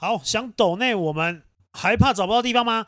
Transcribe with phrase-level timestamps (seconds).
[0.00, 1.42] 好，想抖内我们
[1.74, 2.86] 还怕找不到地方吗？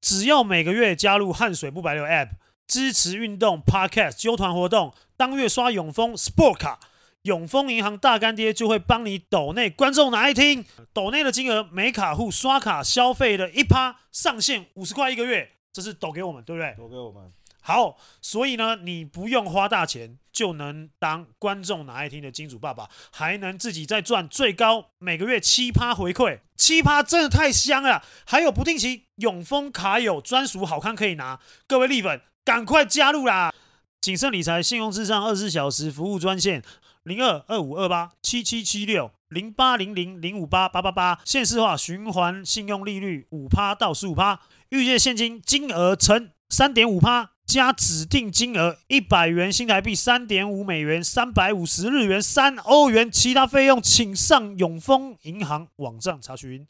[0.00, 2.30] 只要每个月加入汗水不白流 App，
[2.66, 6.80] 支持运动 Podcast 揪团活动，当月刷永丰 Sport 卡，
[7.24, 10.64] 永丰银行大干爹就会帮你抖内观众哪爱听，
[10.94, 16.74] 抖内的金额每卡户刷卡消费的一趴上限五十块一个月，这是抖给我们，对不对？
[16.78, 17.30] 抖给我们。
[17.66, 28.04] 好，所以呢，你不用花大钱就能当观众拿爱听的金主爸爸，还能自己再赚最高每个月七趴回馈，七趴真的太香了！
[28.26, 33.50] 还有不定期永丰卡友专属好康可以拿，各位力粉赶快加入啦！
[33.98, 36.62] 谨慎理财，信用至上，二十四小时服务专线
[37.04, 47.30] 零二二五二八七七七六零八零零零五八八八八，现时化循环信用利率五趴到十五趴，预借现金金额乘三点五趴。
[47.46, 56.66] 加指定金额一百元新台币三点五美元三百五十日元三欧元，其他费用请上永丰银行网站查询。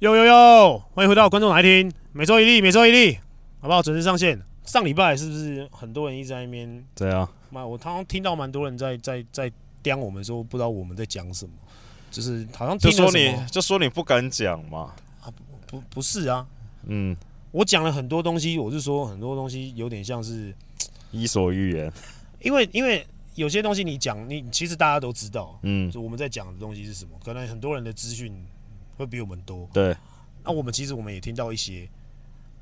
[0.00, 3.18] 呦呦呦，欢迎回到观众哪爱听，每周一例，每周一例，
[3.60, 3.82] 好不好？
[3.82, 4.38] 准时上线。
[4.64, 6.84] 上礼拜是不是很多人一直在那边？
[6.94, 9.50] 对啊，妈，我刚刚听到蛮多人在在在。
[9.86, 11.52] 讲我们说不知道我们在讲什么，
[12.10, 14.94] 就是好像听就说你就说你不敢讲嘛。
[15.22, 15.30] 啊
[15.66, 16.46] 不不不是啊，
[16.84, 17.16] 嗯，
[17.50, 20.54] 我讲了很多东西，我是说很多东西有点像是
[21.10, 21.92] 伊索寓言，
[22.40, 28.32] 因为因为有些东西你讲你其实大家都知道，嗯，就我们在讲的东西是什么，可能很多人的资讯
[28.96, 29.96] 会比我们多，对，
[30.44, 31.88] 那我们其实我们也听到一些，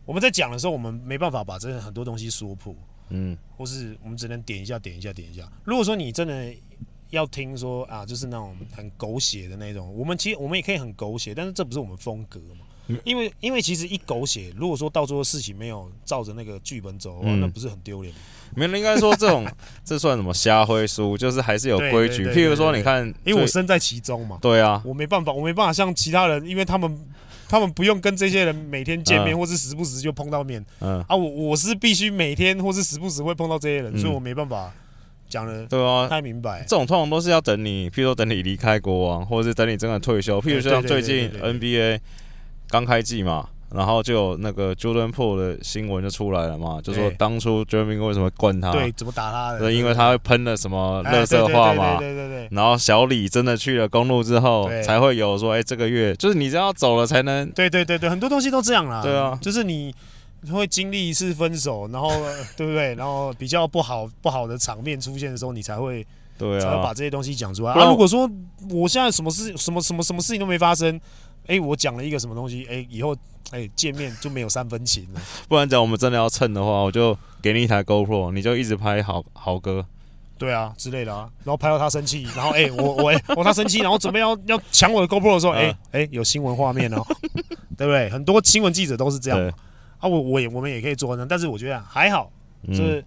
[0.07, 2.75] 我们在讲的时候我们没办法把这很多东西说破，
[3.11, 6.55] 嗯，或是我们只能点一下点一下点一下，如果说你真的。
[7.15, 9.91] 要听说啊，就是那种很狗血的那种。
[9.97, 12.67] 我们其实我们也可以很狗血，但是这不是我们风格嘛。
[13.03, 18.13] 因为因为其实一狗血，如果说到最后事情没有照着那个剧本走的话，嗯，那不是很丢脸？
[18.55, 19.47] 没人应该说这种
[19.83, 22.27] 这算什么瞎灰书，就是还是有规矩。
[22.29, 24.39] 譬如说，你看，因为我身在其中嘛。
[24.43, 26.95] 对啊，我没办法，我没办法像其他人，因为他们
[27.49, 30.63] 他们不用跟这些人每天见面，嗯，或是时不时就碰到面。
[30.81, 34.71] 嗯啊，我我是必须每天或是时不时会碰到这些人，嗯，所以我没办法。
[35.35, 36.61] 讲了对啊，太明白。
[36.61, 40.41] 这种通常都是要等你，譬如说等你离开国王，或者是等你真的退休。
[40.41, 41.99] 譬如说像最近 NBA
[42.69, 48.71] 刚开季嘛，然后就有那个 Jordan Poole 的新闻就出来了嘛，就说当初 Jordan 为什么灌他？
[48.71, 49.59] 对，怎么打他的？
[49.59, 51.97] 对，因为他会喷了什么垃圾话嘛。
[51.99, 52.49] 对对对。
[52.53, 57.51] 然后小李真的去了公路之后，才会有说，哎，这个月就是你只要走了才能。
[57.51, 59.03] 对对对对，很多东西都这样啦。
[59.03, 59.93] 对啊，就是你。
[60.53, 62.09] 会经历一次分手，然后
[62.57, 62.95] 对不对？
[62.95, 66.07] 然后比较不好不好的场面出现的时候，你才会
[66.37, 67.89] 对啊，才会把这些东西讲出来啊。
[67.89, 68.29] 如果说
[68.71, 71.01] 我现在什么事、什么什么什么事情都没发生，
[71.47, 73.17] 哎，我讲了一个什么东西，哎，以后
[73.51, 75.21] 哎见面就没有三分情了。
[75.49, 79.87] 不然讲我们真的要蹭的话，我就给你一台 GoPro，你就一直拍好好歌，
[80.39, 87.03] 对啊之类的啊，然后拍到他生气，然后哎我我哎 我他生气，然后准备要要抢我的 GoPro 的时候，哎哎有新闻画面哦，
[87.77, 88.11] 对不对？
[88.11, 89.53] 很多新闻记者都是这样。
[90.05, 92.31] 啊，我我也我们也可以做呢，但是我觉得还好，
[92.69, 93.03] 就是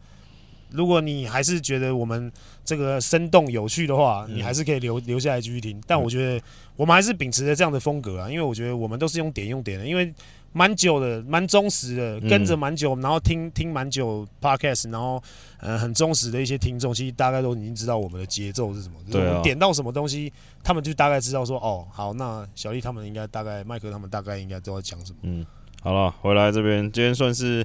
[0.71, 2.31] 如果你还是觉得我们
[2.65, 5.79] 这个生动有趣的话，你还是可以留留下来继续听。
[5.85, 6.43] 但我觉得
[6.75, 10.11] 我们还是秉持着这样的风格啊，因为我觉得我们都是用点用点的，因为
[10.53, 15.21] 蛮久的，蛮忠实的，跟着蛮久，然后听听蛮久 podcast，然后
[15.59, 25.45] 呃很忠实的一些听众，其实大概都已经知道我们的节奏是什么，对，我们点到什么东西，他们就大概知道说哦，好，那小丽他们应该大概麦克他们大概应该都在讲什么，嗯。
[25.81, 27.63] 好了，回来这边，今天算是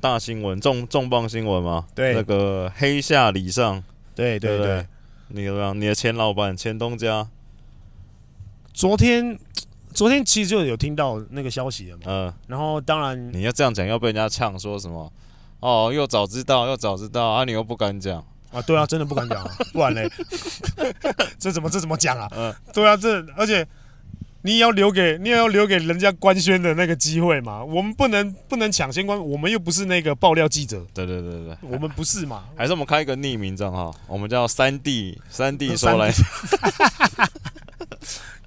[0.00, 1.86] 大新闻，重重磅新闻嘛？
[1.94, 3.82] 对，那个黑下李尚，
[4.14, 4.86] 对对对，对，
[5.28, 5.80] 你怎么样？
[5.80, 7.26] 你的前老板前东家，
[8.72, 9.36] 昨天
[9.92, 15.12] 昨天其实就有听到那个消息了嘛，嗯，然后当然你要这样讲，要被人家呛说什么？
[15.58, 18.62] 哦，又早知道，又早知道啊，你又不敢讲啊？
[18.62, 20.08] 对啊，真的不敢讲啊， 不然嘞，
[21.40, 22.28] 这怎么这怎么讲啊？
[22.36, 23.66] 嗯，对啊，这而且。
[24.44, 27.62] 你也要留给你也要留给人家官宣的那个机会嘛？
[27.62, 30.84] 我们不能不能抢先官，我们又不是那个爆料记者。
[30.92, 32.44] 对对对对，我们不是嘛？
[32.56, 36.12] 还是我们开一个匿名账号，我们叫三弟三弟说来。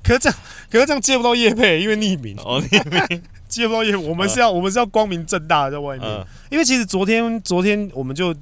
[0.03, 0.37] 可是这样，
[0.69, 2.35] 可是这样接不到叶配，因为匿名。
[2.43, 6.25] 哦，匿名 接不到业，我们是要、嗯、我们是要光明正大的在外面、嗯。
[6.51, 8.35] 因为其实昨天昨天我们就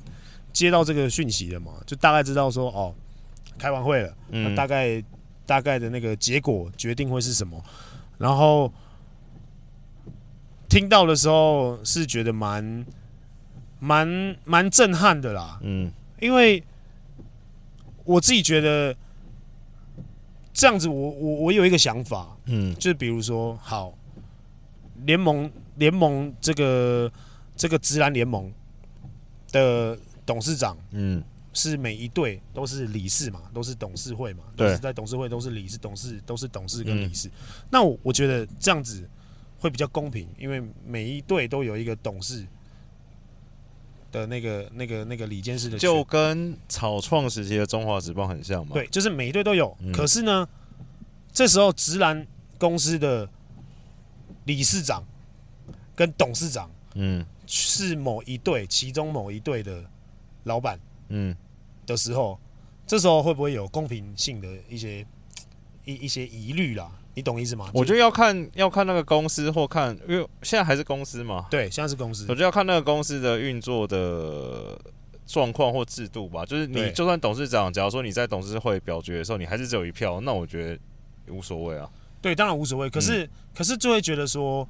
[0.52, 2.96] 接到这个讯息了嘛，就大概知道说哦，
[3.60, 5.04] 开完会了，嗯，大概。
[5.46, 7.64] 大概的那个结果决定会是什么？
[8.18, 8.72] 然后
[10.70, 12.86] 听到的时候是觉得蛮
[13.80, 15.60] 蛮蛮震撼的啦。
[15.62, 15.92] 嗯，
[16.22, 16.64] 因为
[18.06, 18.96] 我自己觉得
[20.54, 23.94] 这样子我，我我我有一个想法，嗯，就是比如说，好
[25.06, 27.12] 联盟联盟这个
[27.56, 28.52] 这个直男联盟，
[29.52, 31.24] 的董事长，嗯，
[31.54, 37.28] 是每一队都是理事嘛，都是董事会嘛，都是在董事会都是理事，董事都是董事跟理事。
[37.28, 37.32] 嗯、
[37.72, 39.08] 那我我觉得这样子
[39.60, 42.46] 会比较公平，因为每一队都有一个董事
[44.12, 48.74] 的那个那个那个理监事的，就跟草创时期的中华职棒很像嘛。
[48.74, 49.76] 对，就是每一队都有。
[49.80, 50.48] 嗯、可是呢，
[51.32, 52.28] 这时候直男
[52.58, 53.30] 公司的
[54.46, 55.06] 理事长
[55.96, 57.26] 跟董事长，嗯。
[57.46, 59.84] 是某一队，其中某一队的
[60.46, 60.80] 老板，
[61.10, 61.36] 嗯，
[61.86, 62.40] 的时候，
[62.86, 65.06] 这时候会不会有公平性的一些
[65.86, 66.92] 一一些疑虑啦？
[67.16, 67.70] 你懂意思吗？
[67.74, 71.46] 我觉得要看要看那个公司或看，因为现在还是公司嘛。
[71.52, 72.26] 对，现在是公司。
[72.28, 74.80] 我觉得要看那个公司的运作的
[75.28, 76.44] 状况或制度吧。
[76.46, 81.90] 就是你就算董事长，假如说你在董事会表决的时候，你还是只有一票，那我觉得无所谓啊。
[82.22, 82.90] 对，当然无所谓。
[82.90, 84.68] 可是、嗯、可是就会觉得说。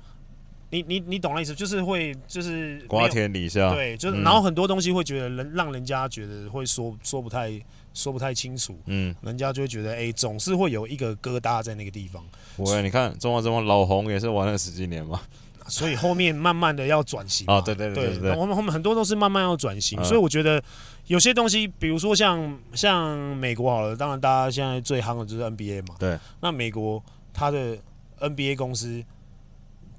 [0.74, 7.52] 你你你懂那意思，就是会就是瓜田李下，对，就是、嗯、然后很多东西会觉得人让人家觉得会说说不太
[7.94, 12.24] 说不太清楚，嗯，人家就会觉得哎、欸，总是会有一个疙瘩在那个地方。
[12.56, 15.22] 我你看中华职棒老红也是玩了十几年嘛，
[15.68, 20.60] 所以后面慢慢的要转型啊，对对对对，对，我们后面很多都是慢慢要转型，嗯、所以我觉得
[21.06, 27.78] 有些东西，比如说像像美国好了，当然大家现在最夯的就是 NBA 嘛，对，那美国它的
[28.20, 29.04] NBA 公司。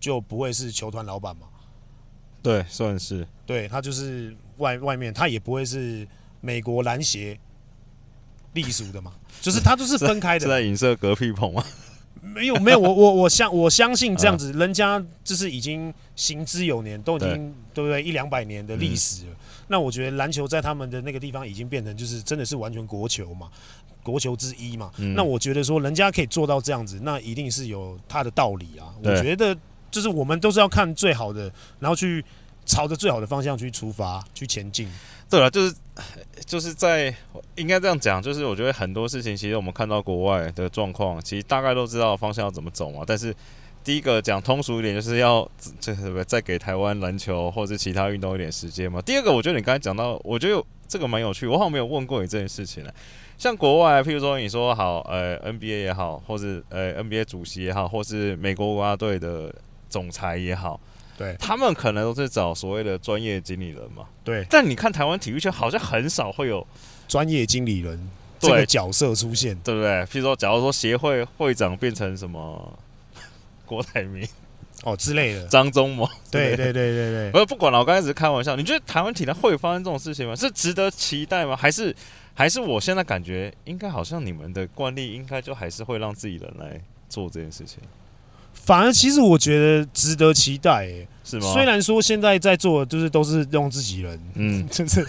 [0.04, 1.46] 就不会是球团老板嘛？
[2.42, 3.26] 对，算是。
[3.46, 6.06] 对，他就是外外面，他也不会是
[6.42, 7.38] 美国篮协
[8.52, 9.14] 隶属的嘛？
[9.40, 10.44] 就是他都是分开的。
[10.44, 11.64] 是在影射隔壁棚吗？
[12.20, 17.30] 没有没有，我我我相我相信这样子，人家就是已经行之有年，都已经
[17.72, 18.02] 对，对不对？
[18.02, 19.32] 一两百年的历史了。
[19.32, 19.36] 嗯、
[19.68, 23.50] 那我觉得篮球在他们的那个地方已经变成就是真的是完全国球嘛，
[24.02, 24.90] 国球之一嘛。
[24.98, 28.92] 嗯、那我觉得说人家可以做到这样子，那一定是有他的道理啊。
[29.02, 29.56] 我觉得。
[29.94, 31.48] 就是我们都是要看最好的，
[31.78, 32.24] 然后去
[32.66, 34.88] 朝着最好的方向去出发，去前进。
[35.30, 35.74] 对了，就是
[36.44, 37.14] 就是在
[37.54, 43.04] 应该这样讲，就是我觉得很多事情，其实我们看到国外的状况，其实大概都知道方向要怎么走嘛。
[43.06, 43.32] 但是
[43.84, 45.48] 第一个讲通俗一点，就是要
[45.80, 49.00] 这个再给台湾篮球或者其他运动一点时间嘛。
[49.00, 52.90] 第二个，我觉得你刚才讲到，我觉得这个蛮有趣，我好像没有问过你这件事情呢。
[53.38, 59.52] 像国外，譬如说你说好，呃，NBA 也好，或是呃 NBA 主席也好，或是美国国家队的。
[59.94, 60.80] 总裁也好，
[61.16, 64.04] 对，他们可能都是找所谓的专业经理人嘛。
[64.24, 66.66] 对，但你看台湾体育圈好像很少会有
[67.06, 68.10] 专业经理人
[68.40, 69.88] 这个角色出现，对不对？
[70.06, 72.76] 譬如说，假如说协会会长变成什么
[73.64, 74.26] 郭台铭
[74.82, 77.30] 哦之类的，张忠谋，对对对对对。
[77.30, 78.56] 不不管了，我刚才只是开玩笑。
[78.56, 80.34] 你觉得台湾体坛会发生这种事情吗？
[80.34, 81.54] 是值得期待吗？
[81.54, 81.94] 还是
[82.34, 87.78] 还是我现在感觉应该好像你们的惯例应该就还是会让自己人来做这件事情。
[88.54, 91.52] 反而，其实我觉得值得期待，哎，是吗？
[91.52, 95.04] 虽然说现在在做，就是都是用自己人，嗯， 就是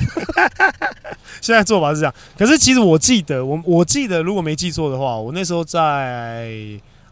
[1.39, 2.13] 现在做法是这样。
[2.37, 6.51] 可是，其实我记得，我我记得，如果没记错的话，我那时候在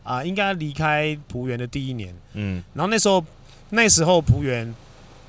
[0.03, 3.23] 啊，应该离开璞园的第一年，嗯，然后那时候
[3.69, 4.73] 那时候璞园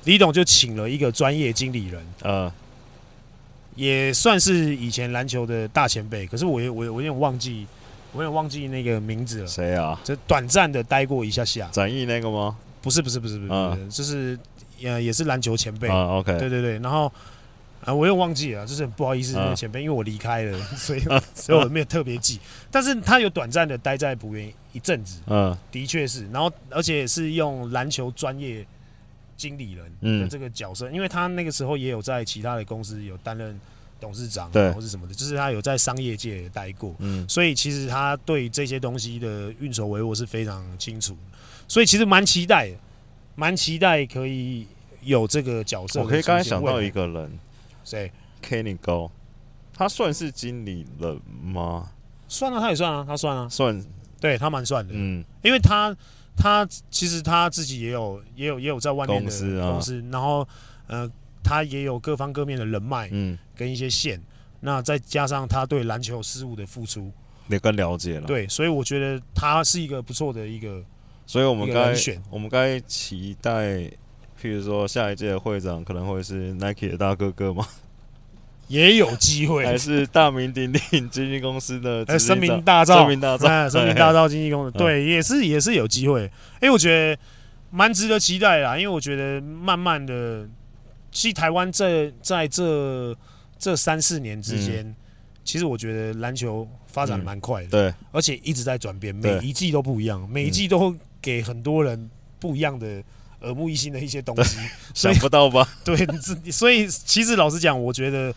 [0.03, 2.51] 李董就请了一个专业经理人，呃，
[3.75, 6.27] 也算是以前篮球的大前辈。
[6.27, 7.65] 可是我，我我我有点忘记。
[8.15, 9.47] 我有点忘记那个名字了。
[9.47, 9.99] 谁啊？
[10.03, 11.67] 就短暂的待过一下下。
[11.71, 12.57] 展翼那个吗？
[12.81, 14.39] 不是不是不是不是，嗯、就是
[14.83, 15.89] 呃也是篮球前辈。
[15.89, 16.37] 啊，OK。
[16.39, 20.99] 对对对，然后啊、呃、我又忘记了，就是不好意思那个前辈，嗯、因为我离开了， 所以
[21.33, 22.39] 所以我没有特别记。
[22.71, 26.25] 但是他有短暂的待在浦原一阵子，嗯，的确是。
[26.31, 28.65] 然后而且是用篮球专业
[29.35, 33.59] 经理人的这个角色，嗯、因为他那个时候也有在其他的公司有担任。
[33.99, 41.17] 董事长对，或是什么的，就是他有在商业界待过，嗯，所以其实他对这些东西的运筹帷幄是非常清楚，
[41.67, 42.69] 所以其实蛮期待，
[43.35, 44.67] 蛮期待可以
[45.01, 46.01] 有这个角色。
[46.01, 47.39] 我可以刚才想到一个人，
[47.83, 48.11] 谁
[48.43, 49.09] ？Kenny Go，
[49.73, 51.89] 他算是经理人吗？
[52.27, 53.85] 算啊，他也算啊，他算啊，算，
[54.19, 55.95] 对他蛮算的，嗯，因为他
[56.35, 60.47] 他其实他自己也有也有也有在外面的公司，公司，然后
[60.87, 61.09] 呃。
[61.45, 64.23] 他也有各方各面的人脉，嗯，跟一些线，嗯、
[64.61, 67.11] 那再加上他对篮球事务的付出，
[67.47, 68.25] 也更了解了。
[68.25, 70.81] 对，所以我觉得他是一个不错的一个，
[71.27, 73.61] 所以我们该选我们该期待，
[74.41, 77.67] 譬如说下一届的会长可能会是 Nike 的大哥哥吗？
[78.67, 86.27] 也有机会，还是大名鼎鼎经纪公司的哎声名大噪，声名大噪，声名大噪经纪公司，对，也是也是有机会。
[86.59, 87.21] 哎，我觉得
[87.69, 90.49] 蛮值得期待啦，因为我觉得慢慢的。
[91.15, 93.15] 其实台湾在在这
[93.57, 94.95] 这三四年之间，嗯、
[95.45, 103.01] 其实我觉得篮球发展蛮快的，嗯，对，而且一直在转变，每一季都不一样，每一季都给很多人不一样的
[103.39, 104.57] 耳目一新的一些东西，
[104.93, 105.67] 想不到吧？
[105.85, 105.95] 对，
[106.51, 108.35] 所以其实老实讲，我觉得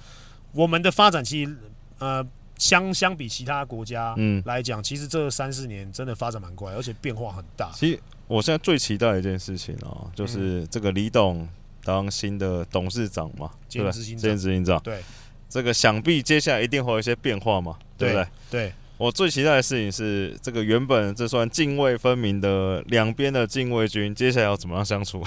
[0.52, 1.56] 我们的发展其实
[1.98, 2.24] 呃。
[2.58, 7.70] 相相比其他国家来讲，嗯、其实这三四年真的发展蛮快，而且变化很大。
[7.76, 11.48] 其实我现在最期待的一件事情哦、喔，就是这个李董
[11.88, 14.78] 当新的董事长嘛，兼执行长，兼执行长。
[14.80, 15.02] 对，
[15.48, 18.26] 这个想必接下来一定会有一些变化嘛，对不对？
[18.50, 25.24] 对，我最期待的事情是，这个原本这算泾渭分明的两边的禁卫军，接下来要怎么样相处？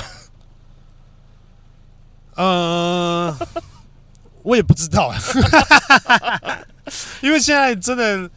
[2.36, 3.36] 呃，
[4.44, 5.12] 我也不知道。
[7.24, 8.30] 因为现在真的，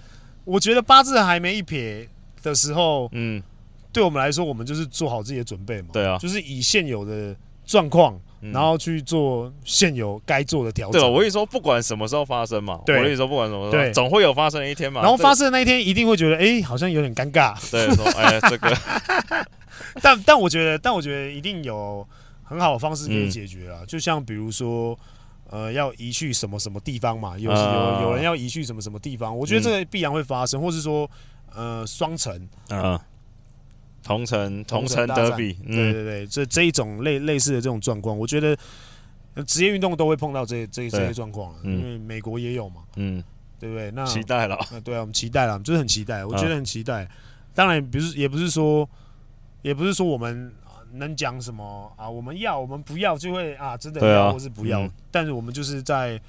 [0.44, 2.08] 我觉得八字还没一撇
[2.42, 3.42] 的时候，嗯，
[3.92, 5.88] 对我们来说，我们就是做好自己的准备嘛。
[5.92, 8.18] 对啊，就是以现有的状况，
[8.52, 11.00] 然后去做现有该做的调整。
[11.00, 15.00] 对，我跟你说，不管什么时候发生嘛，我跟你说，不管什么时候，总会有发生的一天嘛。
[15.00, 17.54] 然后发生的那一天，一定会觉得，哎，好像有点尴尬。
[17.70, 18.76] 对，说，哎， 这个，
[20.02, 22.06] 但但我觉得，但我觉得一定有
[22.42, 23.80] 很好的方式可以解决啊。
[23.86, 24.98] 就像比如说。
[25.50, 27.38] 呃，要移去什么什么地方嘛？
[27.38, 29.36] 有有有人要移去什么什么地方？
[29.36, 31.08] 我觉得这个必然会发生，或是说，
[31.54, 32.98] 呃，双城，嗯，
[34.04, 38.56] 同城同城德比，对对对，这这一种类类似的这种状况，我觉得
[39.46, 43.24] 职业运动都会碰到这这这些状况，因为美国也有嘛，嗯，
[43.58, 43.90] 对不对？
[43.90, 47.08] 那期待了，对啊，我们期待了，就是很期待，我觉得很期待。
[47.54, 48.88] 当然，不是也不是说，
[49.62, 50.52] 也不是说我们。
[50.96, 52.08] 能讲什么啊？
[52.08, 54.88] 我们要，我们不要，就会啊，真的要或是不要。
[55.10, 56.20] 但是我们就是在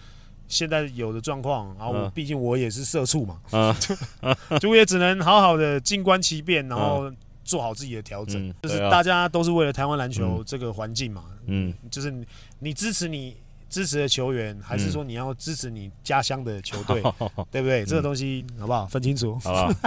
[0.48, 3.78] 现在有的状况，然后毕竟我也是社畜嘛，啊
[4.60, 7.14] 就我也只能好好的静观其变，然后
[7.46, 8.54] 做好自己的调整。
[8.64, 12.14] 就是大家都是为了台湾篮球这个环境嘛，嗯，就是
[12.60, 13.38] 你支持你
[13.70, 17.02] 支持的球员，还是说你要支持你家乡的球队，
[17.50, 17.86] 对不对？
[17.86, 18.86] 这个东西好不好？
[18.88, 19.40] 分清楚。
[19.40, 19.72] 好。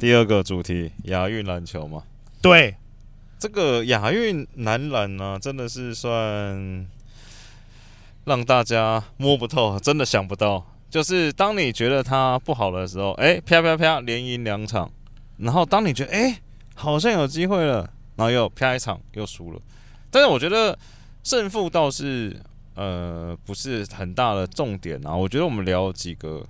[0.00, 2.02] 第二个主题，亚运篮球嘛。
[2.40, 2.74] 对，
[3.38, 6.86] 这个亚运男篮呢，真的是算
[8.24, 10.66] 让大家摸不透，真的想不到。
[10.88, 14.90] 就是当你觉得他不好的时候，哎，啪啪啪，连赢两场；
[15.40, 16.40] 然后当你觉得哎，
[16.74, 19.60] 好像有机会了，然后又啪一场又输了。
[20.10, 20.78] 但是我觉得
[21.22, 22.40] 胜负倒是
[22.74, 25.14] 呃不是很大的重点啊。
[25.14, 26.46] 我觉得我们聊几个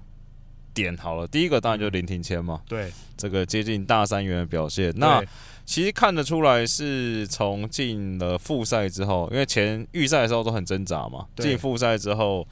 [0.75, 1.26] 点好了。
[1.26, 5.23] 第一个当然就是林庭谦嘛，对，这个接近大三元的表现，那。
[5.66, 11.25] 其实看得出来，是从进了复赛之后，因为前预赛的时候都很挣扎嘛。
[11.37, 12.44] 进复赛之后，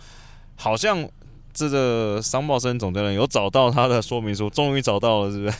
[0.54, 1.04] 好像
[1.52, 5.57] 这个商报生总教练有找到他的说明书，终于找到了，是不是？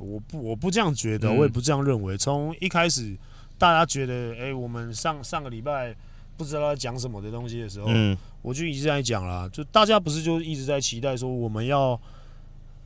[0.00, 2.16] 我不，我不这样觉得，我也不这样认为。
[2.16, 3.16] 从一开始，
[3.56, 5.94] 大家觉得，哎，我们上上个礼拜
[6.36, 12.00] 不知道在讲什么的东西的时候，嗯，我就一直在讲啦，就大家不是就一直在期待说，我们要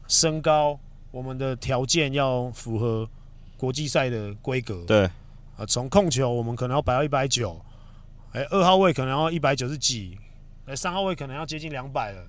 [0.09, 0.79] 升高，
[1.11, 3.09] 我们的条件要符合。
[3.59, 5.05] 国际赛的规格，对，
[5.57, 7.65] 啊，从控球我们可能要摆到一百九，
[8.33, 10.19] 哎，二号位可能要一百九十几，
[10.67, 12.27] 哎，三号位可能要接近两百了，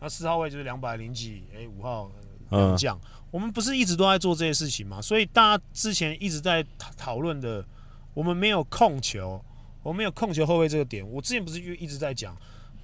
[0.00, 2.10] 那四号位就是两百零几，哎，五号
[2.50, 5.00] 两将，嗯、我们不是一直都在做这些事情吗？
[5.00, 6.64] 所以大家之前一直在
[6.98, 7.64] 讨论的，
[8.12, 9.42] 我们没有控球，
[9.82, 12.36] 我们没有控球后卫这个点，我之前不是就一直在讲，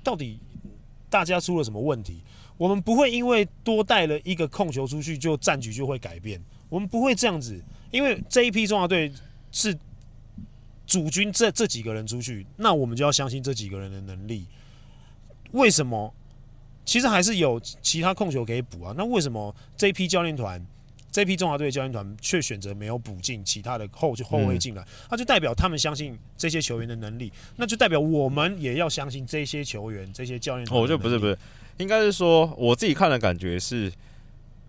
[0.02, 0.40] 到底
[1.10, 2.22] 大家出了什么问题？
[2.56, 7.62] 我们不会因为多带了一个控球出去，就战局就会改变，我们不会这样子。
[7.90, 9.12] 因为这一批中华队
[9.52, 9.76] 是
[10.86, 14.46] 主军这这几个人出去，那我们就要相信这几个人的能力。
[15.52, 16.14] 为什么？
[16.88, 18.94] 其实还是有其他控球可以补啊。
[18.96, 20.58] 那为什么这批教练团，
[21.12, 24.82] 这批中华队的教练团却选择没有补进其他的后就后卫进来？
[25.10, 30.80] 那就代表他们相信这些球员的能力，那就代表我们也要相信这些球员、这些教练团。
[30.80, 31.38] 我觉得不是不是，
[31.76, 33.92] 应该是说我自己看的感觉是，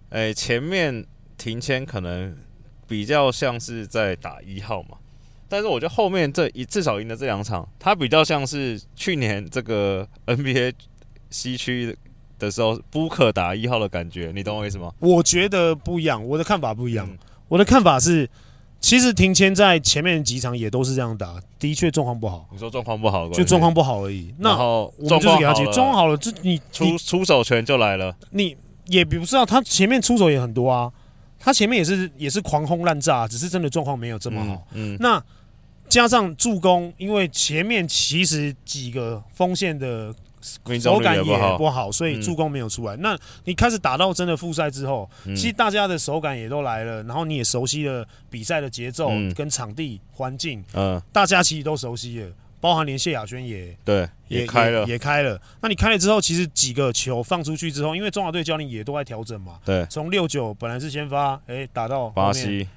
[0.09, 1.05] 哎，前面
[1.37, 2.37] 停签可能。
[2.89, 4.97] 比较像是在打一号嘛，
[5.47, 10.73] 但是我觉得后面这一至少赢的这两场，他比较像是去年这个 NBA
[11.29, 11.95] 西区
[12.39, 14.91] 的时候，Booker 打一号的感觉，你懂我意思吗？
[14.99, 17.05] 我觉得不一样，我的看法不一样。
[17.07, 17.17] 嗯、
[17.49, 18.27] 我的看法是，
[18.79, 22.47] 其实庭谦在前面几场也都是这样打，的确状况不好。
[22.51, 24.33] 你说状况不好，就状况不好而已。
[24.39, 28.15] 那好我们就是给他解，状况好了，就你出出手权就来了。
[28.31, 28.55] 你
[28.85, 30.91] 也不知道他前面出手也很多啊。
[31.41, 34.67] 他前面也是也是狂轰滥炸，只是真的状况没有这么好。
[34.73, 35.23] 嗯，嗯那
[35.87, 40.13] 加上助攻，因为前面其实几个锋线的
[40.79, 41.23] 手感也
[41.57, 42.95] 不好，所以助攻没有出来。
[42.95, 52.29] 嗯、那你开始打到真的复赛之后，嗯、其实大家的手感也都来了，然后你也熟悉了比赛的节奏跟场地环境，嗯，大家其实都熟悉了。
[52.61, 55.41] 包含连谢亚轩也对也开了也，也开了。
[55.61, 59.59] 那你开了之后，其实几个球放出去之后，因为中华队教练也都在调整嘛。
[59.63, 62.67] 对，从六九本来是先发，哎、欸，打到巴西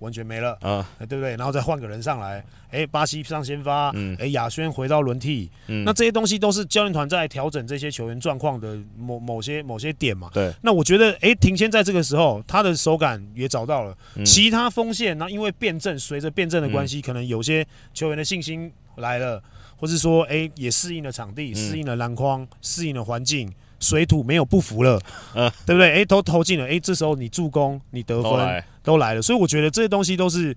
[0.00, 1.30] 完全没了啊、欸，对不对？
[1.36, 10.30] 然后再换个人上来，哎、欸，巴西上先发，嗯，哎、欸，亚轩回到轮替，嗯，那这些东西都是教练团在调整这些球员状况的某某些某些点嘛。
[10.32, 19.42] 对，那我觉得，哎、欸，庭谦在这个时候他的手感也找到了，嗯、其他锋线，那因为变阵，随着变阵的关系、嗯，可能有些球员的信心来了，
[19.76, 23.50] 或是说，哎、欸，也适应了场地，适、嗯、应了篮筐，适应了环境。
[23.80, 24.96] 水土没有不服了，
[25.34, 25.90] 嗯，对不对？
[25.90, 30.56] 哎，都投进了，哎，这时候你助攻、你得分都来了，所以我觉得这些东西都是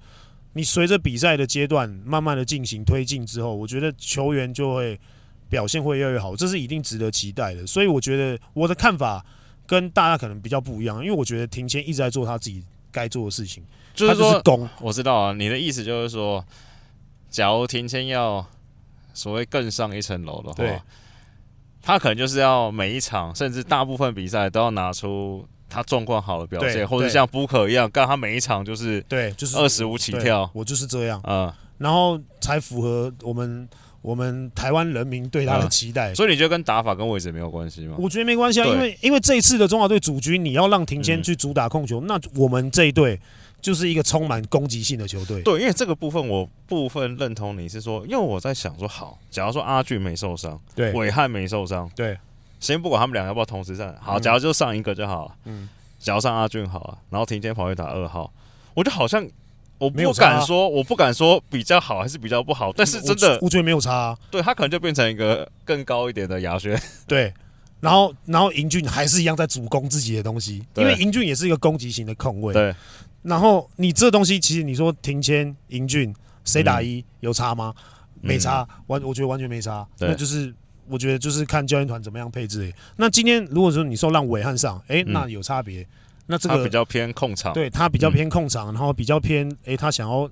[0.54, 5.00] 你随着比赛的阶段慢慢的进行推进之后，我觉得球员就会
[5.50, 7.66] 表现会越来越好，这是一定值得期待的。
[7.66, 9.26] 所以我觉得我的看法
[9.66, 13.64] 跟大家可能比较不一样，因为我觉得庭谦一直在做他自己该做的事情，
[13.94, 14.68] 就是说是攻。
[14.82, 16.44] 我知道啊，你的意思就是说，
[17.30, 18.46] 假如庭谦要
[19.14, 20.56] 所谓更上一层楼的话。
[20.56, 20.80] 对
[21.88, 33.68] 他可能就是要每一场，甚至大部分比赛都要拿出他状况好的表现，或者像布克一样，干他每一场就是对，就是二十五起跳，我就是这样啊、嗯，然后才符合我们
[34.02, 36.12] 我们台湾人民对他的期待。
[36.12, 37.96] 嗯、所以你觉得跟打法跟位置没有关系吗？
[38.00, 43.20] 我觉得没关系啊，因为因为这一次的中华队主军，你要让庭谦去主打控球，嗯、那我们这一队。
[43.62, 45.42] 就是一个充满攻击性的球队。
[45.42, 52.16] 对，因为这个部分我部分认同你是说，因为我在想说，好，假如说阿俊没受伤，对，韦汉没受伤，对，
[52.66, 55.70] 先不管他们两个要不要同时上，好，假如就上一个就好了，嗯，
[56.00, 58.32] 假如上阿俊好了，然后庭谦跑去打二号，
[58.74, 59.26] 我就好像
[59.78, 67.34] 我不敢说，我不敢说比较好还是比较不好，但是真的，我觉得没有差啊，对他可能就变成一个更高一点的亚轩， 对，
[67.80, 72.76] 然后然后英俊还是一样在主攻自己的东西，因为英俊也是一个攻击型的控卫，对。
[73.22, 77.74] 然后你这东西，其实你说庭谦、英俊谁打一、嗯、有差吗？
[78.22, 79.84] 没差，完、嗯、我觉得完全没差。
[79.98, 80.54] 那就是
[80.88, 82.74] 我觉得就是看教练团怎么样配置。
[82.98, 85.86] 那今天如果说你说让韦汉上，哎，那有差别。
[86.28, 90.30] 那这个他比较偏控场，对他比较偏控场，然后比较偏哎，他想要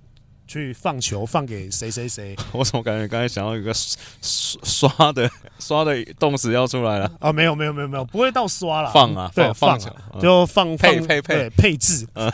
[0.47, 2.35] 去放球放给谁谁谁。
[2.51, 3.71] 我怎么感觉刚才想要一个
[4.21, 5.29] 刷的
[5.59, 7.11] 刷的动词要出来了？
[7.19, 8.91] 啊，没有没有没有没有，不会到刷了。
[8.91, 9.79] 放啊，对，放，
[10.19, 12.07] 就放配配配配置。
[12.13, 12.27] 嗯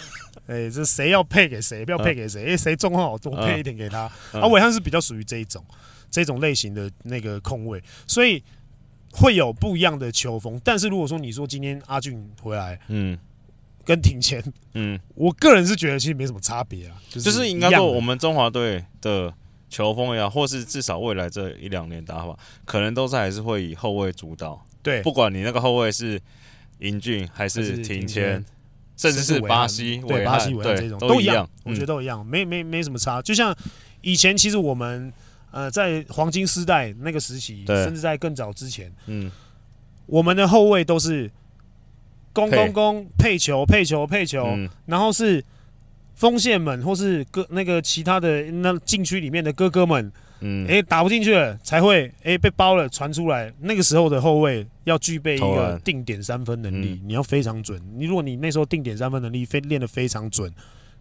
[0.47, 2.43] 哎、 欸，这谁要配给谁，不要配给谁？
[2.51, 4.10] 哎、嗯，谁状况好，多配一点给他。
[4.34, 5.63] 嗯、啊，韦汉是比较属于这一种，
[6.10, 8.43] 这种类型的那个控卫，所以
[9.12, 10.60] 会有不一样的球风。
[10.63, 13.17] 但是如果说你说今天阿俊回来，嗯，
[13.84, 14.43] 跟庭前，
[14.74, 19.34] 嗯，我个人是觉得其实没什么差别啊，就是、就是应该说我们中华队的
[19.69, 24.63] 球风呀，或是至少未来这一两年打法，可能都是还是会以后卫主导。
[24.82, 26.19] 对，不管你那个后卫是
[26.80, 28.43] 英俊还是庭前。
[28.98, 33.22] 甚至是巴西，对巴西、韦翰这种都一样，我觉得都一样，没没没什么差。
[33.22, 33.56] 就像
[34.02, 35.13] 以前，其实我们
[35.51, 39.31] 呃在黄金时代那个时期，甚至在更早之前，嗯，
[40.05, 41.29] 我们的后卫都是
[42.33, 44.47] 攻攻攻配球配球配球，
[44.85, 45.43] 然后是
[46.15, 50.12] 锋线们或是哥那个其他的那禁区里面的哥哥们。
[50.41, 53.53] 嗯，哎、欸，打不进去了才会哎、欸、被包了传出来。
[53.59, 57.77] 那个时候的后卫要具备一个定点三分能力，你要非常准。
[57.97, 60.49] 你如果你那时候定点三分能力非练得非常准，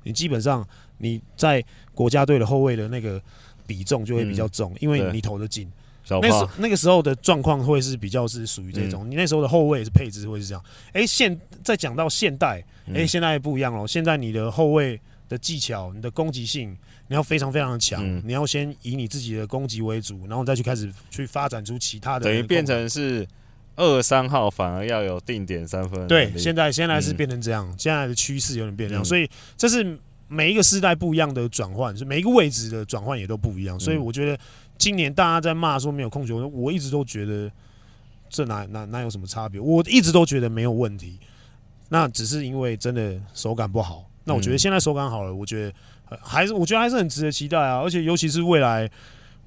[0.02, 3.22] 你基本上你在国家队的后卫的那个
[3.68, 5.70] 比重就会比较重，因为你投得进。
[6.20, 10.64] 那时那个时候的状况会是比较是属于这种，你那时候的后卫是配置会是这样。
[10.92, 13.86] 哎，现再讲到现代，哎，现在不一样了。
[13.86, 16.76] 现在你的后卫的技巧，你的攻击性。
[17.10, 22.26] 你要非常非常的强，嗯，你要先以你自己的攻击为主，然后再去开始去发展出其他的。
[22.26, 23.26] 等于变成是
[23.76, 26.06] 二三号反而要有定点三分。
[26.06, 29.26] 对，现在现在是变成这样，嗯，现在的趋势有点变这样，嗯，所以
[29.56, 29.98] 这是
[30.28, 33.78] 每一个世代不一样的转换，是每一个位置的转换也都不一样。
[33.80, 34.38] 所以我觉得
[34.76, 37.50] 今年大家在骂说没有控球，我一直都觉得
[38.28, 39.60] 这哪哪哪有什么差别？
[39.60, 41.18] 我一直都觉得没有问题，
[41.88, 44.04] 那只是因为真的手感不好。
[44.24, 45.74] 那我觉得现在手感好了，我觉得。
[46.22, 48.90] 还是我觉得还是很值得期待啊，而且尤其是未来，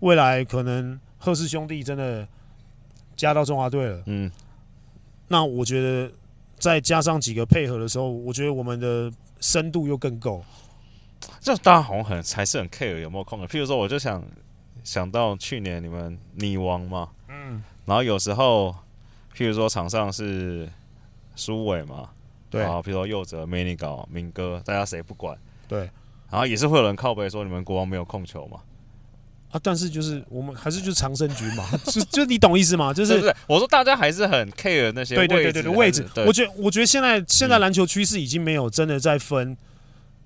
[0.02, 2.28] 未来可能贺氏兄弟真的
[3.15, 4.32] 加到中华队了，嗯，
[5.30, 6.12] 那我觉得
[6.60, 10.46] 再加上几个配合的时候，我觉得我们的深度又更够。
[11.41, 14.23] 这大家好像很还是很 care 有没有空的，譬如说我就想
[14.84, 18.75] 想到去年你们拟王嘛，嗯，然后有时候
[19.36, 20.69] 譬如说场上是
[21.36, 22.10] 苏伟嘛，
[22.49, 25.36] 对，然后譬如说右泽、梅尼高、明哥，大家谁不管，
[25.67, 25.89] 对。
[26.30, 28.60] 然后也是会有人靠北说你们国王没有控球嘛？
[29.49, 32.93] 啊，但是就是我们还是就是常胜军嘛， 就就你懂意思吗？
[32.93, 36.08] 就是我说大家还是很 care 那些位置对对对对位置。
[36.25, 39.58] 我觉得我觉得现在现在篮球趋势已经没有真的在分，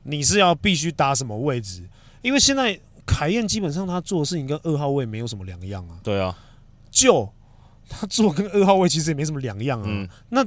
[0.06, 1.84] 你是要必须打什么位置，
[2.22, 6.00] 因为现在凯燕基本上他做的事情跟二号位没有什么两样啊。
[6.04, 6.36] 对啊，
[6.90, 7.28] 就
[7.90, 9.86] 他做跟二号位其实也没什么两样啊。
[9.88, 10.46] 嗯、那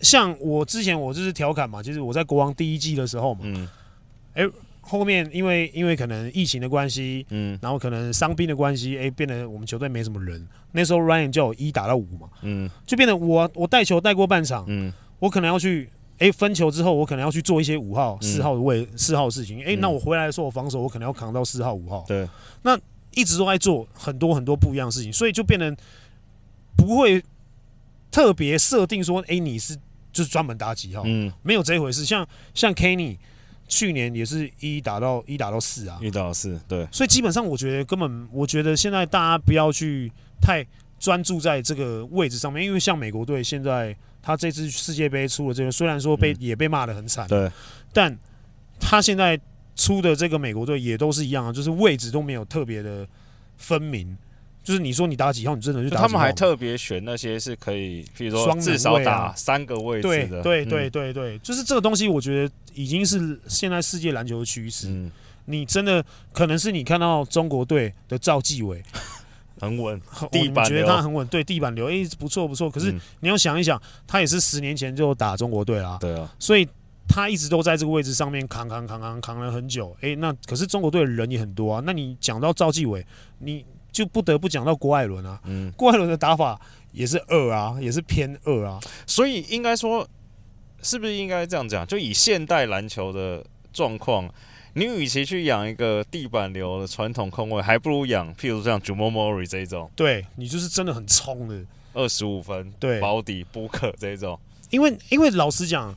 [0.00, 3.40] 像我之前我就是调侃嘛，就是我在国王第一季的时候嘛。
[3.44, 3.68] 嗯
[4.34, 4.50] 哎、欸，
[4.80, 10.48] 后面因为因为可能疫情的关系，嗯，然后可能伤病的关系，哎、欸，变得我们球队没什么人。
[10.72, 15.90] 那时候 Ryan 就有一打到五嘛，嗯，就变得我我带球带过半场，嗯，我可能要去，
[16.22, 22.28] 哎、欸，分球之后我可能要去做一些五号、四、嗯、号的位四号的事情，哎、欸，那我回来的时候我防守我可能要扛到四号、五号，对，
[22.62, 22.78] 那
[23.14, 25.76] 一直都在做很多很多不一样的事情，所以就变得
[26.76, 27.20] 不会
[28.10, 29.76] 特别设定说，哎、欸，你是
[30.12, 32.04] 就是专门打几号，嗯，没有这一回事。
[32.04, 33.16] 像像 Kenny
[33.66, 40.64] 去年也是一打到一打到四啊，一打到四，对，所以基本上我觉得根本，我觉得现在大家不要去太。
[41.02, 47.50] 专注在这个位置上面，因为像美国队现在，他这次世界杯出了这个，虽然说被、嗯、也被骂的很惨，对，
[47.92, 48.16] 但
[48.78, 49.38] 他现在
[49.74, 53.06] 出的这个美国队也都是一样啊，就是位置都没有特别的
[53.56, 54.16] 分明，
[54.62, 56.02] 就是你说你打几号，你真的就打。
[56.02, 64.86] 他们还特别选那些是可以，比如说至少打三个位置的，对对对对对，就是这个东西，我觉得已经是现在世界篮球的趋势。
[64.88, 65.10] 嗯，
[65.46, 68.80] 你真的可能是你看到中国队的赵继伟。
[69.62, 70.00] 很稳，
[70.32, 72.68] 地板流，觉得他很稳，对地板流，哎、欸，不错不错。
[72.68, 76.68] 可是你要想一想，他也是十年前就打中国队啦，对啊，所以
[77.08, 79.96] 他一直都在这个位置上面扛扛扛扛扛了很久。
[80.00, 81.80] 哎、欸，那可是中国队的人也很多啊。
[81.86, 83.06] 那你讲到赵继伟，
[83.38, 85.40] 你就不得不讲到郭艾伦啊。
[85.44, 88.80] 嗯，郭艾伦的打法也是二啊，也是偏二啊。
[89.06, 90.04] 所以应该说，
[90.82, 91.86] 是不是应该这样讲？
[91.86, 94.28] 就以现代篮球的状况。
[94.74, 104.38] 你与其去养一个地板流的传统控卫，还不如养，譬如像 Jamal Murray 这一种，对你就是真的很冲的，二十五分，对，保底 Booker 这一种。
[104.70, 105.94] 因为因为老实讲，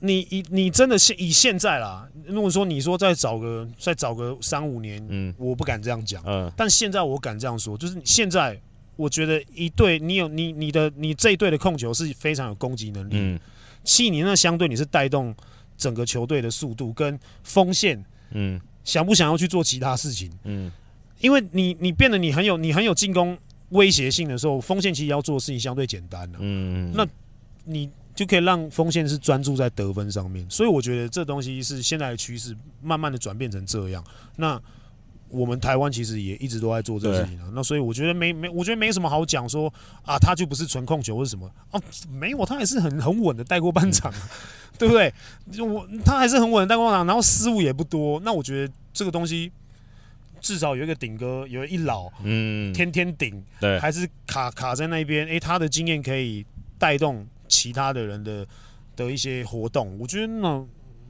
[0.00, 8.60] 你以你真的现以现在啦，如果说你说再找个再找个三五年，嗯，我不敢这样讲，嗯，但现在我敢这样说，就是现在
[8.96, 13.40] 我觉得一队你有你你的你这一队的控球是非常有攻击能力，嗯，
[13.84, 15.34] 七年那相对你是带动。
[15.82, 20.70] 整个球队的速度跟锋线，嗯，想不想要去做其他事情，嗯，
[21.20, 23.36] 因为你你变得你很有你很有进攻
[23.70, 27.04] 威胁性的时候，锋线其实要做的事情相对简单了，嗯，那
[27.64, 34.04] 你就可以让锋线是专注在得分上面，所以我觉得这东西是现在的趋势，慢慢的转变成这样，
[34.36, 34.62] 那。
[35.32, 39.72] 我们台湾其实也一直都在做这个事情啊，那所以我觉得没没，我觉得没什么好讲说
[40.04, 41.50] 啊，他就不是纯控球或是什么。
[41.70, 44.12] 啊，没有，他还是很很稳的带过半场，
[44.78, 45.12] 对不对？
[45.64, 49.50] 我他还是很稳的带过半场，然后失误也不多，那我觉得这个东西
[50.40, 56.44] 至少有一个顶哥，有一老，嗯，天天顶，对，还是卡卡在那边，诶，他的经验可以
[56.78, 58.46] 带动其他的人的
[58.94, 60.64] 的一些活动，我觉得那。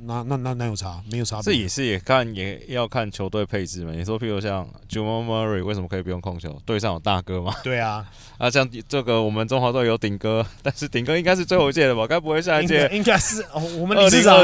[0.05, 1.03] 那那那那有差？
[1.11, 1.41] 没有差。
[1.43, 3.93] 这也是也看也要看球队配置嘛。
[3.93, 6.61] 你说，譬如像 Jamal Murray 为什么可以不用控球？
[6.65, 7.55] 队上有大哥嘛？
[7.63, 8.05] 对啊。
[8.39, 12.07] 啊，像这个我们中华队有顶哥，但是顶哥应该是最后一届的吧？
[12.07, 12.89] 该不会下一届？
[12.93, 13.63] 应该是哦。
[13.79, 14.39] 我们理事长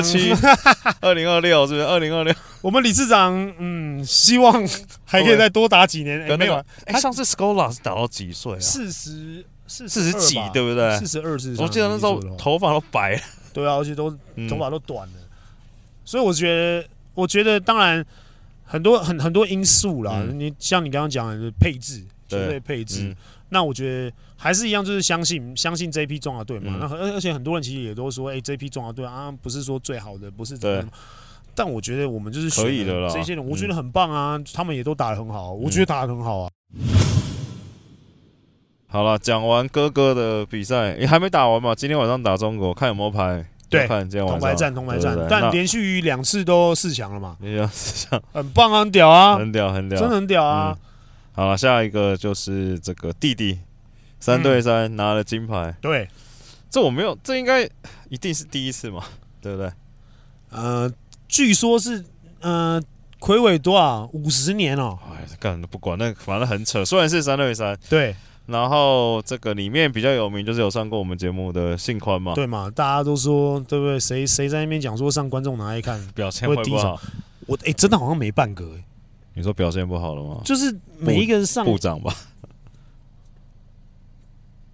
[1.00, 1.84] 二零二六 是不是？
[1.84, 2.32] 二零二六。
[2.62, 4.66] 我们理事长嗯，希望
[5.04, 6.20] 还可以再多打几年。
[6.22, 6.54] 欸、没有。
[6.54, 8.60] 哎、欸，上次 Scola 是打到几岁啊？
[8.60, 10.96] 四十四四十几，对不对？
[10.98, 11.62] 四十二四十。
[11.62, 13.20] 我记得那时候头发都白了。
[13.52, 14.10] 对啊，而且都
[14.48, 15.14] 头发都短了。
[15.16, 15.24] 嗯
[16.08, 18.02] 所以我觉得，我觉得当然
[18.64, 20.24] 很多很很多因素啦。
[20.26, 23.16] 嗯、你像你刚刚讲的配置，球队配置，嗯、
[23.50, 26.72] 那我觉得还是一样，就是相信相信这批中华队嘛。
[26.72, 30.88] 嗯、那而而且很多人其实也都说，哎、欸，这批中华队啊，不是说最好的，不是怎么样。
[31.54, 33.10] 但我觉得我们就是可以的了。
[33.10, 36.50] 这些人我觉得很棒啊，嗯、他们也都打得很好，我觉得打得很好啊。
[36.72, 36.86] 嗯、
[38.86, 41.74] 好了，讲完哥哥的比赛，你、欸、还没打完嘛？
[41.74, 43.44] 今天晚上打中国，看有没有牌。
[43.70, 47.36] 对，铜牌战，铜牌战，但连续两次都四强了嘛？
[47.42, 50.74] 连续四强，很棒啊，很屌啊，很屌，很屌，真的很屌啊！
[50.74, 50.80] 嗯、
[51.34, 53.58] 好了，下一个就是这个弟弟，
[54.18, 55.74] 三对三拿了金牌。
[55.80, 56.08] 对，
[56.70, 57.62] 这我没有，这应该
[58.08, 59.04] 一定是第一次嘛？
[59.40, 59.70] 对不对？
[60.50, 60.90] 呃，
[61.28, 62.04] 据说是
[62.40, 62.82] 呃，
[63.18, 65.12] 魁伟多少五十年哦、喔。
[65.12, 66.84] 哎，干不管那，反正很扯。
[66.84, 68.16] 虽然是三对三，对。
[68.48, 72.70] 然后这个里面比较有名，就是有上过我们节目的信宽嘛，对嘛？
[72.70, 74.00] 大家都说对不对？
[74.00, 76.98] 谁谁在那边讲说上观众拿来看表现会不好？
[77.46, 78.84] 我哎、欸，真的好像没半个哎。
[79.34, 80.40] 你说表现不好了吗？
[80.46, 82.14] 就是每一个人上部长吧，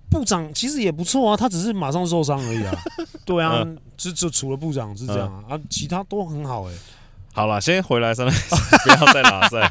[0.09, 2.73] 部长其实也不错啊，他只是马上受伤而已啊。
[3.27, 6.75] 对啊，嗯、就就除了部长是这样啊，嗯、啊，其他都很好哎。
[7.33, 9.69] 好了，先回来三， 不要再拿赛。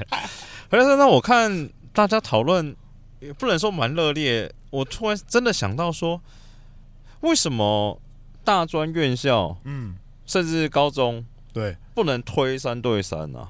[0.70, 2.76] 回来三，那我看大家讨论。
[3.24, 6.22] 也不能说蛮热烈，我突然真的想到说，
[7.22, 8.00] 为什么
[8.44, 13.48] 大专院校，嗯，甚至高中，对，不能推三对三呢？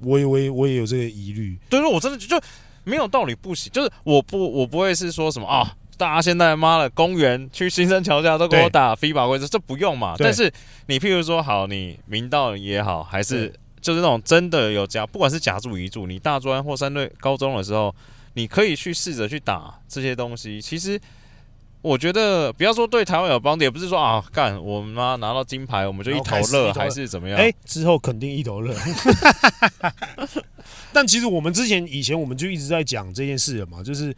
[0.00, 1.58] 我也我也我也有这个疑虑。
[1.68, 2.40] 对，我真的就
[2.84, 3.72] 没有道理不行。
[3.72, 10.14] 就是我不我不会是说什么啊，大家现在妈的公园去新生桥下都给我打 FIBA 规则，这不用嘛？
[10.16, 10.52] 但是
[10.86, 17.92] 你譬如说好，你明道也好，还是就是那种真的有家，不管是甲住乙组，你大专或三对高中的时候，
[18.38, 20.62] 你可以去试着去打这些东西。
[20.62, 21.00] 其实
[21.82, 27.36] 我觉得，不要说对台湾有帮助，也不是说啊干我们妈拿到金牌我们就一头热，还是怎么样？
[27.36, 28.72] 哎、欸，之后肯定一头热。
[30.92, 34.14] 但其实我们之前以前我们就一直在讲这件事了嘛，就是。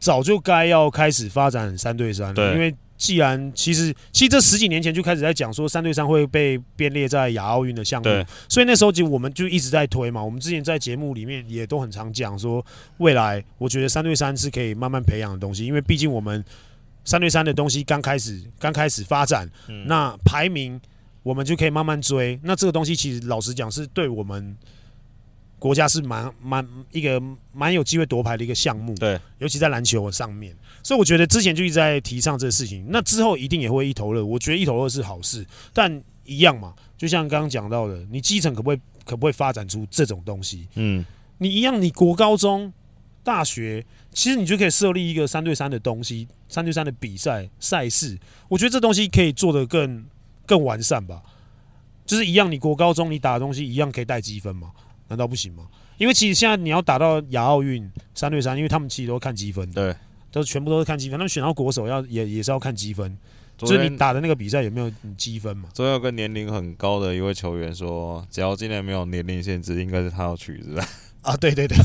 [0.00, 10.22] 早就该要开始发展三对三了，因为既然其实其实这十几年前就开始在讲说三对三会被编列在亚奥运的项目，所以那时候就我们就一直在推嘛。
[10.22, 12.62] 我们之前在节目里面也都很常讲说，
[12.98, 16.44] 未来我觉得三对三是可以慢慢培养的东西，因为毕竟我们
[17.02, 19.50] 三对三的东西刚开始刚开始发展，
[19.86, 20.78] 那排名
[21.22, 22.38] 我们就可以慢慢追。
[22.42, 24.54] 那这个东西其实老实讲是对我们。
[25.60, 34.24] 国家是蛮蛮一个蛮有机会夺牌的一个项目，对，尤其在篮球上面，所以我觉得之前就一直在提倡这个事情，那之后一定也会一头热。
[34.24, 40.66] 我觉得一头热是好事，但一样嘛，就像刚刚讲到的，你基层可不可以可不可以发展出这种东西？
[40.76, 41.04] 嗯，
[41.36, 42.72] 你一样，你国高中、
[43.22, 48.18] 大学，其实你就可以设立一个三对三的东西，三对三的比赛赛事，
[48.48, 50.06] 我觉得这东西可以做得更
[50.46, 51.22] 更完善吧。
[52.06, 54.72] 就是一样，你国高中你打的东西一样可以带积分嘛。
[55.10, 55.64] 难道不行吗？
[55.98, 59.94] 因为其实现在你要打到亚奥运三对三，因为他们其实都看积分，对，
[60.32, 61.18] 都全部都是看积分。
[61.18, 63.14] 他们选到国手要也也是要看积分，
[63.58, 65.68] 就是你打的那个比赛有没有积分嘛？
[65.74, 70.88] 昨天有个年龄很高的一位球员说，只要今年没有年龄限制，应该是他要取，是吧？
[71.20, 71.76] 啊， 对对对，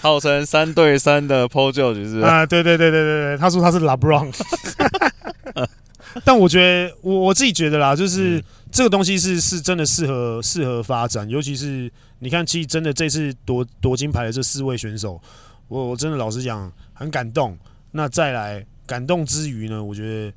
[0.00, 4.30] 号称三对三的 Paul George 是啊，对对对对对对，他说他是 LeBron。
[6.24, 15.20] 但我觉得，我我自己觉得啦，就是、嗯、这个东西是是真的适合适合发展，尤其是你看，其实真的这次夺夺金牌的这四位选手，
[15.68, 17.56] 我我真的老实讲很感动。
[17.92, 20.32] 那再来感动之余呢，我觉得，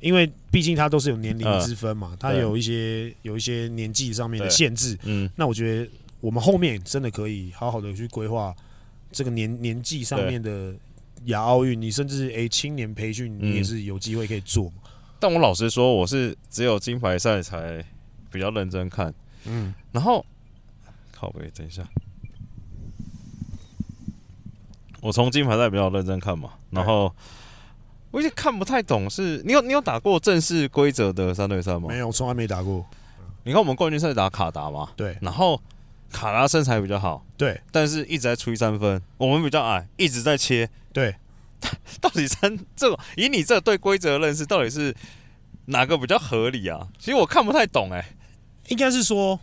[0.00, 4.98] 因为毕竟他都是有年龄之分嘛，他有一些有一些年纪上面的限制。
[5.04, 5.90] 嗯，那我觉得
[6.20, 8.54] 我们后面真的可以好好的去规划
[9.12, 10.74] 这个年年纪上面的。
[11.26, 14.72] 亚奥运，你甚至诶、欸、青年培训，你也是有机会可以做。
[15.20, 17.84] 但我老实说，我是只有金牌赛才
[18.32, 19.14] 比较认真看。
[19.44, 20.24] 嗯，然后
[21.12, 21.82] 靠北，等一下，
[25.00, 26.50] 我从金牌赛比较认真看嘛。
[26.70, 27.14] 然后
[28.10, 31.88] 我有点看不太懂是，是你有你有打过正式规则的三对三吗？
[31.88, 32.84] 没有，从来没打过。
[33.44, 34.90] 你看我们冠军赛打卡达嘛？
[34.96, 35.16] 对。
[35.20, 35.60] 然后
[36.10, 40.68] 卡达身材比较好，对，但是一直在吹三分，我们比较矮，一直在切。
[40.92, 41.14] 对，
[42.00, 44.94] 到底三这种以你这对规则认识，到底是
[45.66, 46.88] 哪个比较合理啊？
[46.98, 48.16] 其实我看不太懂哎、欸。
[48.68, 49.38] 应该是说，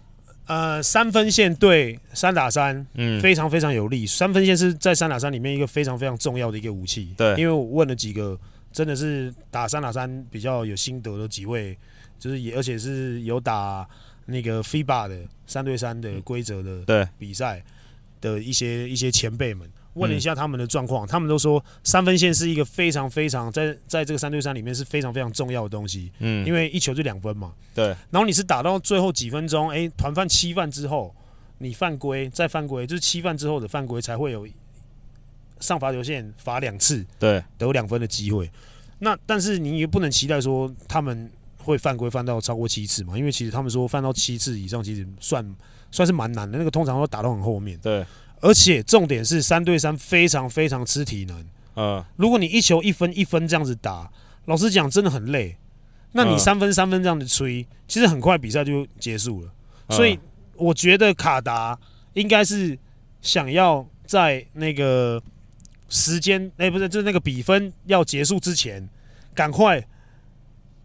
[0.46, 4.08] 呃，三分线对三打三，嗯，非常非常有利。
[4.08, 7.14] 三分线是在三打三里面一个非常非常重要的一个武器。
[7.18, 8.40] 对，因为我问了几个
[8.72, 11.78] 真的是打三打三比较有心得的几位，
[12.18, 13.86] 就是也而且是有打
[14.28, 17.62] 那个 FIBA 的三对三的规则的对比赛
[18.22, 19.70] 的一些一些前辈们。
[19.98, 26.12] 问了一下他们的状况，他们都说三分线是一个非常非常在在这个三对三里面是非常非常重要的东西。
[26.20, 27.54] 嗯，因为一球就两分嘛。
[27.74, 27.88] 对。
[28.12, 31.16] 然后你是打到最后几分钟，哎，团犯七犯之后，
[31.58, 34.48] 你犯规再犯规，就是七犯之后的犯规才会有
[35.60, 38.50] 上罚球线罚两次，对，得两分的机会。
[39.00, 45.56] 那但是你也不能期待说他们会犯规犯到超过七次嘛，因为其实他们说犯到七次以上，其实算
[45.92, 46.58] 算是蛮难的。
[46.58, 47.78] 那个通常都打到很后面。
[47.80, 48.06] 对。
[48.42, 51.46] 而且重点是三对三非常非常吃体能，
[51.76, 54.10] 嗯，如果你一球一分一分这样子打，
[54.46, 55.58] 老实讲真的很累。
[56.12, 59.52] 那你三分三分这样子吹，其实很快比赛就结束了。
[59.90, 60.18] 所以
[60.56, 61.78] 我觉得卡达
[62.14, 62.78] 应该是
[63.22, 65.22] 想要在那个
[65.90, 68.88] 时间，哎，不是，就是那个比分要结束之前，
[69.34, 69.86] 赶快。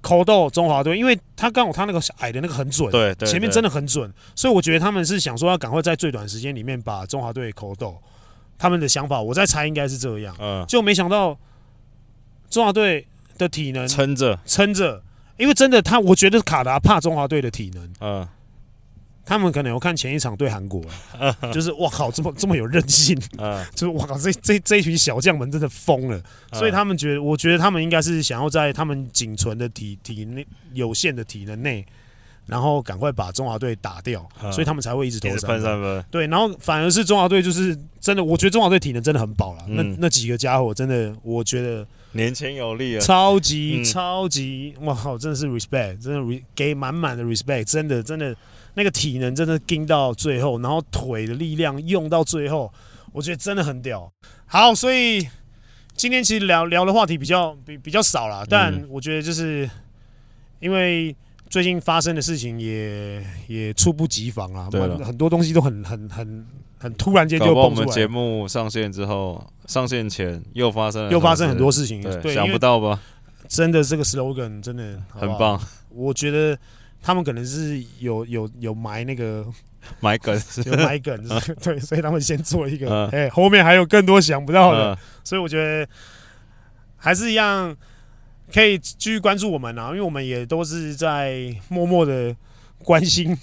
[0.02, 7.98] 抠到中华队，因为他刚好他那个矮的那个很准，对，对，前面真的很准，所以我觉得他们是想说要赶快在最短时间里面把中华队抠到。
[8.58, 11.36] 他们的想法，我在猜应该是这样，嗯，就没想到
[12.50, 13.06] 中华队
[13.38, 15.02] 的体能撑着撑着，
[15.36, 18.28] 因为真的他，我觉得卡达怕中华队的体能，嗯。
[19.24, 20.82] 他们可能有看前一场对韩国，
[21.54, 23.16] 就是哇靠，这么这么有韧性，
[23.74, 26.20] 就是哇靠，这这这一群小将们真的疯了，
[26.52, 31.86] 所以他们觉得，我觉得他们应该是想要在他们仅存的体体内有限的体能内，
[32.46, 36.04] 然后赶快把中华队打掉，所以他们才会一直投三分。
[36.10, 48.34] 对，然后反而是中华队就是真的，我觉得中华队体能真的很饱了，那那几个家伙真的，我觉得年轻有力啊，超级超级哇靠，真的是 respect，真的给满满的 respect，真的真的。
[48.74, 52.72] 那个体能真的盯到最后，然后腿的力量用到最后，
[53.12, 54.10] 我觉得真的很屌。
[54.46, 55.26] 好，所以
[55.94, 59.68] 今天其实聊聊的话题比较比比较少了，但我觉得就是
[60.60, 61.14] 因为
[61.50, 64.68] 最近发生的事情也也猝不及防啊，
[65.04, 66.46] 很多东西都很很很
[66.78, 67.80] 很突然间就蹦出来。
[67.82, 72.98] 我们节目上线之后，上线前又发生又发生很多事情，对，想不到吧？
[73.48, 76.58] 真的这个 slogan 真的很棒，我觉得
[77.02, 79.44] 他们可能是有有有埋那个。
[79.98, 80.32] 埋梗，
[80.64, 81.20] 有埋梗，
[81.60, 85.84] 对，所以他们先做一个，哎，后面还有更多想不到的，所以我觉得
[86.96, 87.76] 还是一样
[88.54, 92.32] 可以继续关注我们啊，因为我们也都是在默默的
[92.84, 93.36] 关心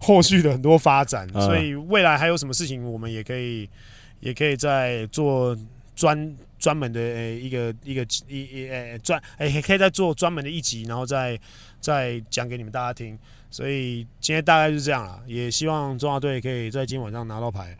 [0.00, 3.70] 后续的很多发展，所以未来还有什么事情，我们也可以
[4.18, 5.56] 也可以再做
[5.94, 11.38] 专专门的一个一个一一呃专哎，也可以再做专门的一集，然后再
[11.80, 13.18] 再讲给你们大家听。
[13.50, 17.74] 所以今天大概就是这样了，也希望中华队可以在今天晚上拿到牌，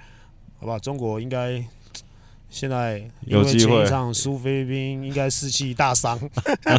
[0.59, 0.79] 好不好？
[0.79, 1.63] 中国应该
[2.49, 6.19] 现在因为前一场输菲律宾，应该士气大伤，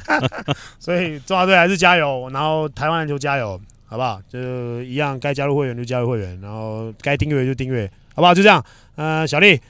[0.79, 4.19] 所以中华队还是加油，然后台湾篮球加油，好不好？
[4.27, 8.33] 就一样，该加入会员就加入会员，然后该订阅就订阅，好不好？
[8.33, 9.61] 就这样，呃，小丽，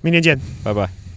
[0.00, 1.07] 明天见，拜拜。